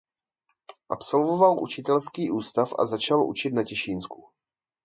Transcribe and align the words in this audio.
Absolvoval 0.89 1.63
učitelský 1.63 2.31
ústav 2.31 2.73
a 2.79 2.85
začal 2.85 3.27
učit 3.29 3.49
na 3.53 3.63
Těšínsku. 3.63 4.27